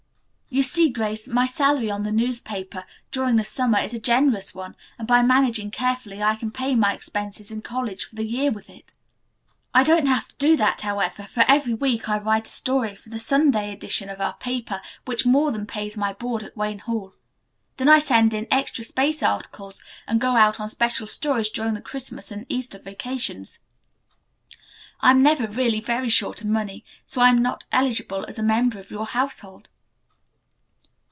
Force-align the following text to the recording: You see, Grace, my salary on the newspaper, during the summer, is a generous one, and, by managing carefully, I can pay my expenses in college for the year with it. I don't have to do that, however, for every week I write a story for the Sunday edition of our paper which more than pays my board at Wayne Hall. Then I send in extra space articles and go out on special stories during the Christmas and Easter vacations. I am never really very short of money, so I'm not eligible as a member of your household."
You 0.53 0.63
see, 0.63 0.89
Grace, 0.89 1.29
my 1.29 1.45
salary 1.45 1.89
on 1.89 2.03
the 2.03 2.11
newspaper, 2.11 2.85
during 3.09 3.37
the 3.37 3.43
summer, 3.45 3.79
is 3.79 3.93
a 3.93 3.99
generous 3.99 4.53
one, 4.53 4.75
and, 4.99 5.07
by 5.07 5.21
managing 5.21 5.71
carefully, 5.71 6.21
I 6.21 6.35
can 6.35 6.51
pay 6.51 6.75
my 6.75 6.91
expenses 6.93 7.51
in 7.51 7.61
college 7.61 8.03
for 8.03 8.15
the 8.15 8.25
year 8.25 8.51
with 8.51 8.69
it. 8.69 8.91
I 9.73 9.83
don't 9.85 10.07
have 10.07 10.27
to 10.27 10.35
do 10.35 10.57
that, 10.57 10.81
however, 10.81 11.23
for 11.23 11.45
every 11.47 11.73
week 11.73 12.09
I 12.09 12.17
write 12.17 12.49
a 12.49 12.51
story 12.51 12.95
for 12.95 13.07
the 13.07 13.17
Sunday 13.17 13.71
edition 13.71 14.09
of 14.09 14.19
our 14.19 14.33
paper 14.33 14.81
which 15.05 15.25
more 15.25 15.53
than 15.53 15.65
pays 15.65 15.95
my 15.95 16.11
board 16.11 16.43
at 16.43 16.57
Wayne 16.57 16.79
Hall. 16.79 17.13
Then 17.77 17.87
I 17.87 17.99
send 17.99 18.33
in 18.33 18.45
extra 18.51 18.83
space 18.83 19.23
articles 19.23 19.81
and 20.05 20.19
go 20.19 20.35
out 20.35 20.59
on 20.59 20.67
special 20.67 21.07
stories 21.07 21.47
during 21.49 21.75
the 21.75 21.81
Christmas 21.81 22.29
and 22.29 22.45
Easter 22.49 22.77
vacations. 22.77 23.59
I 24.99 25.11
am 25.11 25.23
never 25.23 25.47
really 25.47 25.79
very 25.79 26.09
short 26.09 26.41
of 26.41 26.47
money, 26.47 26.83
so 27.05 27.21
I'm 27.21 27.41
not 27.41 27.63
eligible 27.71 28.25
as 28.27 28.37
a 28.37 28.43
member 28.43 28.79
of 28.79 28.91
your 28.91 29.05
household." 29.05 29.69